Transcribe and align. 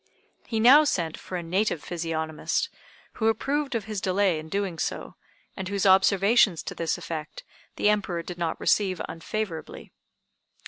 He 0.47 0.59
now 0.59 0.83
sent 0.83 1.15
for 1.15 1.37
a 1.37 1.43
native 1.43 1.83
physiognomist, 1.83 2.69
who 3.17 3.27
approved 3.27 3.75
of 3.75 3.83
his 3.85 4.01
delay 4.01 4.39
in 4.39 4.49
doing 4.49 4.79
so, 4.79 5.13
and 5.55 5.67
whose 5.67 5.85
observations 5.85 6.63
to 6.63 6.73
this 6.73 6.97
effect, 6.97 7.43
the 7.75 7.87
Emperor 7.89 8.23
did 8.23 8.39
not 8.39 8.59
receive 8.59 8.99
unfavorably. 9.07 9.93